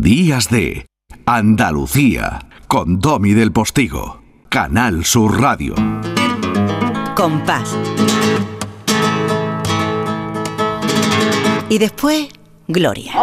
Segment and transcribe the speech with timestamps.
[0.00, 0.86] Días de
[1.24, 5.74] Andalucía con Domi del Postigo, Canal Sur Radio.
[7.16, 7.74] Compás.
[11.70, 12.28] Y después,
[12.68, 13.14] Gloria.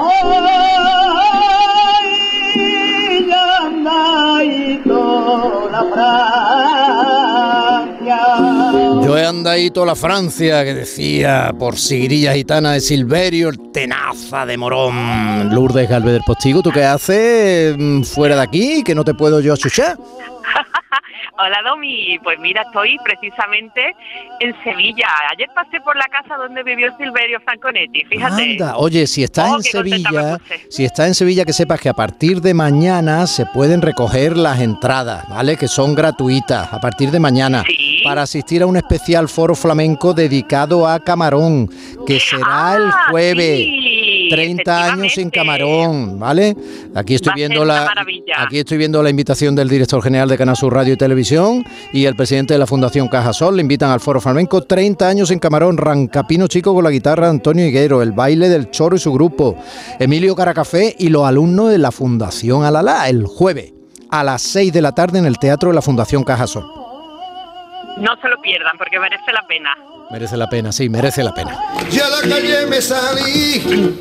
[9.13, 14.57] Yo he andadito la Francia, que decía por Sigrilla Gitana de Silverio, el tenaza de
[14.57, 15.53] Morón.
[15.53, 18.83] Lourdes Galvez del Postigo, ¿tú qué haces mm, fuera de aquí?
[18.83, 19.99] Que no te puedo yo achuchar.
[21.37, 23.95] Hola Domi, pues mira, estoy precisamente
[24.39, 25.07] en Sevilla.
[25.31, 28.51] Ayer pasé por la casa donde vivió Silverio Franconetti, fíjate.
[28.53, 30.37] Anda, oye, si estás Oh, en Sevilla,
[30.69, 34.59] si estás en Sevilla, que sepas que a partir de mañana se pueden recoger las
[34.61, 35.57] entradas, ¿vale?
[35.57, 38.01] Que son gratuitas a partir de mañana Sí.
[38.03, 41.67] para asistir a un especial foro flamenco dedicado a Camarón,
[42.05, 43.57] que será el Ah, jueves.
[43.57, 43.92] sí,
[44.29, 45.29] 30 años sin.
[45.29, 46.55] Camarón, ¿vale?
[46.93, 48.35] Aquí estoy viendo la maravilla.
[48.37, 52.05] aquí estoy viendo la invitación del director general de Canal Sur Radio y Televisión y
[52.05, 55.77] el presidente de la Fundación Cajasol le invitan al Foro Flamenco 30 años en Camarón,
[55.77, 59.57] Rancapino Chico con la guitarra Antonio Higuero, el baile del Choro y su grupo,
[59.99, 63.73] Emilio Caracafé y los alumnos de la Fundación Alalá el jueves
[64.09, 66.63] a las 6 de la tarde en el Teatro de la Fundación Cajasol.
[67.97, 69.75] No se lo pierdan porque merece la pena.
[70.11, 71.57] Merece la pena, sí, merece la pena.
[71.91, 73.99] Y a la calle me salí.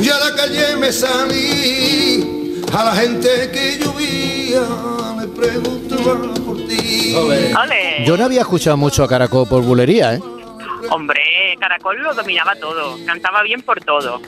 [0.00, 2.62] Y a la calle me salí.
[2.72, 4.62] A la gente que llovía
[5.20, 7.14] le preguntaba por ti.
[7.16, 8.04] ¡Ole!
[8.04, 10.20] Yo no había escuchado mucho a Caracol por bulería, ¿eh?
[10.90, 14.20] Hombre, Caracol lo dominaba todo, cantaba bien por todo.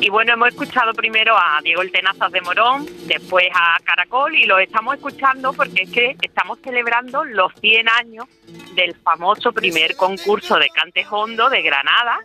[0.00, 4.46] Y bueno, hemos escuchado primero a Diego El Tenazas de Morón, después a Caracol y
[4.46, 8.26] lo estamos escuchando porque es que estamos celebrando los 100 años
[8.74, 12.18] del famoso primer concurso de Cante Hondo de Granada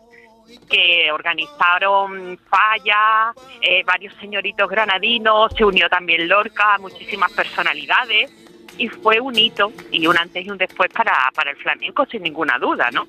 [0.69, 8.31] que organizaron Falla, eh, varios señoritos granadinos, se unió también Lorca, muchísimas personalidades
[8.77, 12.23] y fue un hito y un antes y un después para, para el flamenco sin
[12.23, 13.07] ninguna duda, ¿no?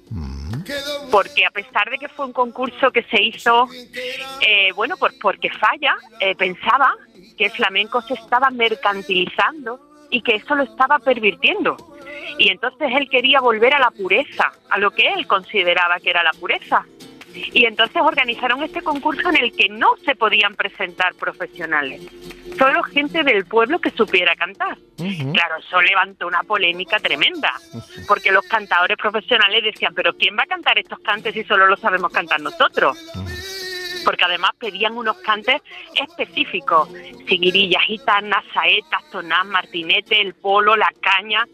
[1.10, 3.68] porque a pesar de que fue un concurso que se hizo,
[4.40, 6.94] eh, bueno, pues porque Falla eh, pensaba
[7.36, 11.76] que el flamenco se estaba mercantilizando y que eso lo estaba pervirtiendo.
[12.38, 16.22] Y entonces él quería volver a la pureza, a lo que él consideraba que era
[16.22, 16.84] la pureza.
[17.34, 22.02] Y entonces organizaron este concurso en el que no se podían presentar profesionales,
[22.58, 24.76] solo gente del pueblo que supiera cantar.
[24.96, 27.52] Claro, eso levantó una polémica tremenda,
[28.06, 31.76] porque los cantadores profesionales decían, pero ¿quién va a cantar estos cantes si solo lo
[31.76, 32.98] sabemos cantar nosotros?
[34.04, 35.60] Porque además pedían unos cantes
[35.94, 36.88] específicos,
[37.28, 41.46] siguirillas, gitanas, saetas, tonás, martinete, el polo, la caña,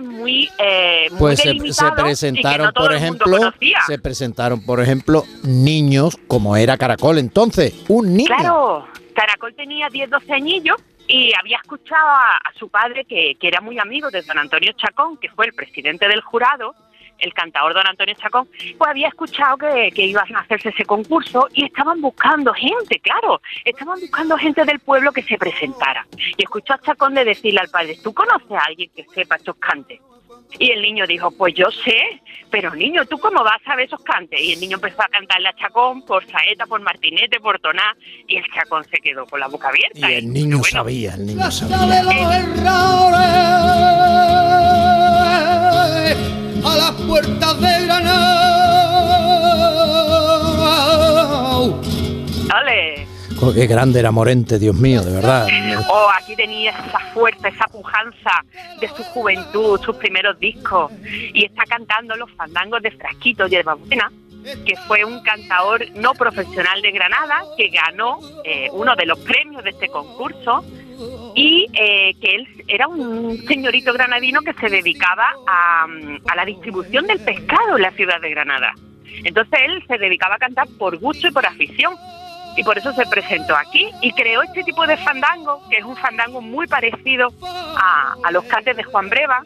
[0.00, 1.54] muy, eh, muy Pues se,
[1.96, 3.52] presentaron, no por ejemplo,
[3.86, 8.26] se presentaron, por ejemplo, niños, como era Caracol entonces, un niño.
[8.26, 10.76] Claro, Caracol tenía 10, 12 añillos
[11.06, 14.72] y había escuchado a, a su padre, que, que era muy amigo de don Antonio
[14.76, 16.74] Chacón, que fue el presidente del jurado,
[17.18, 18.48] el cantador don Antonio Chacón,
[18.78, 23.40] pues había escuchado que, que iban a hacerse ese concurso y estaban buscando gente, claro,
[23.64, 26.06] estaban buscando gente del pueblo que se presentara.
[26.36, 29.56] Y escuchó a Chacón de decirle al padre, ¿tú conoces a alguien que sepa estos
[29.56, 30.00] cantes?
[30.58, 32.20] Y el niño dijo, pues yo sé,
[32.50, 34.40] pero niño, ¿tú cómo vas a saber esos cantes?
[34.40, 37.96] Y el niño empezó a cantarle a Chacón por saeta, por martinete, por toná,
[38.28, 40.10] y el Chacón se quedó con la boca abierta.
[40.10, 42.04] Y el niño sabía, el niño sabía.
[46.64, 48.54] A las puertas de Granada.
[52.60, 53.06] ¡Ole!
[53.42, 55.46] Oh, Qué grande era Morente, Dios mío, de verdad.
[55.90, 58.30] Oh, aquí tenía esa fuerza, esa pujanza
[58.80, 60.90] de su juventud, sus primeros discos.
[61.34, 64.10] Y está cantando los fandangos de Frasquito Yerbabuena,
[64.64, 69.62] que fue un cantador no profesional de Granada, que ganó eh, uno de los premios
[69.64, 70.64] de este concurso.
[71.34, 77.06] Y eh, que él era un señorito granadino que se dedicaba a, a la distribución
[77.06, 78.72] del pescado en la ciudad de Granada.
[79.24, 81.94] Entonces él se dedicaba a cantar por gusto y por afición
[82.56, 85.96] y por eso se presentó aquí y creó este tipo de fandango, que es un
[85.96, 87.32] fandango muy parecido
[87.76, 89.42] a, a los cantes de Juan Breva.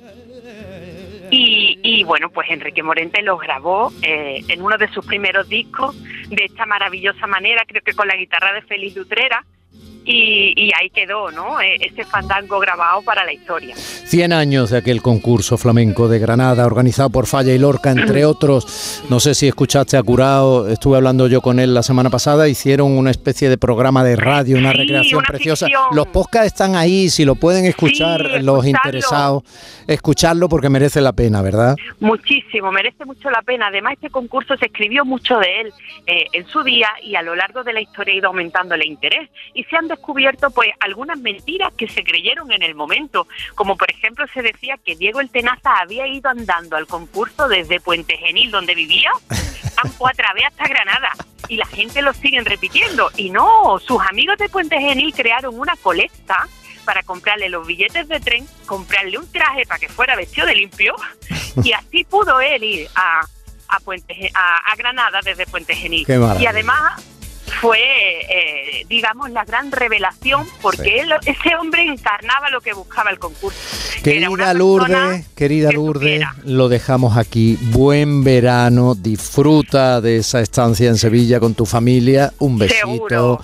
[1.31, 5.95] Y, y, bueno, pues Enrique Morente los grabó eh, en uno de sus primeros discos
[6.29, 9.45] de esta maravillosa manera, creo que con la guitarra de Félix Lutrera.
[10.11, 11.61] Y, ahí quedó, ¿no?
[11.61, 13.75] E, ese fandango grabado para la historia.
[13.77, 19.03] 100 años de aquel concurso flamenco de Granada, organizado por Falla y Lorca, entre otros.
[19.11, 22.97] No sé si escuchaste a Curao, estuve hablando yo con él la semana pasada, hicieron
[22.97, 25.67] una especie de programa de radio, una recreación preciosa.
[25.93, 29.43] Los podcasts están ahí, si lo pueden escuchar los interesados,
[29.87, 31.77] escucharlo porque merece la pena, ¿verdad?
[32.01, 33.67] Muchísimo, merece mucho la pena.
[33.67, 35.73] Además, este concurso se escribió mucho de él
[36.07, 38.85] eh, en su día y a lo largo de la historia ha ido aumentando el
[38.85, 39.29] interés.
[39.55, 43.91] Y se han descubierto pues algunas mentiras que se creyeron en el momento, como por
[43.91, 48.51] ejemplo se decía que Diego el Tenaza había ido andando al concurso desde Puente Genil,
[48.51, 49.11] donde vivía,
[49.77, 51.11] a través hasta Granada
[51.49, 53.11] y la gente lo siguen repitiendo.
[53.17, 56.49] Y no, sus amigos de Puente Genil crearon una colecta
[56.85, 60.95] para comprarle los billetes de tren, comprarle un traje para que fuera vestido de limpio
[61.63, 63.21] y así pudo él ir a,
[63.69, 66.07] a, Puente, a, a Granada desde Puente Genil.
[66.41, 67.03] Y además
[67.61, 73.19] fue, eh, digamos, la gran revelación porque él, ese hombre encarnaba lo que buscaba el
[73.19, 73.59] concurso.
[74.03, 77.59] Querida Lourdes, querida Lourdes, lo dejamos aquí.
[77.61, 82.33] Buen verano, disfruta de esa estancia en Sevilla con tu familia.
[82.39, 83.41] Un besito.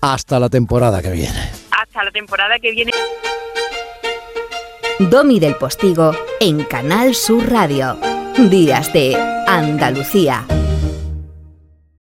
[0.00, 1.50] Hasta la temporada que viene.
[1.70, 2.92] Hasta la temporada que viene.
[4.98, 7.98] Domi del Postigo en Canal Sur Radio.
[8.50, 9.16] Días de
[9.46, 10.44] Andalucía.